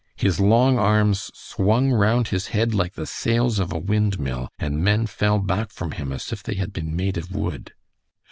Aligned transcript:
His 0.15 0.39
long 0.39 0.79
arms 0.79 1.29
swung 1.35 1.91
round 1.91 2.29
his 2.29 2.47
head 2.47 2.73
like 2.73 2.93
the 2.93 3.05
sails 3.05 3.59
of 3.59 3.71
a 3.71 3.77
wind 3.77 4.19
mill, 4.19 4.49
and 4.57 4.83
men 4.83 5.05
fell 5.05 5.37
back 5.37 5.69
from 5.69 5.91
him 5.91 6.11
as 6.11 6.31
if 6.31 6.41
they 6.41 6.55
had 6.55 6.73
been 6.73 6.95
made 6.95 7.17
of 7.17 7.29
wood. 7.35 7.75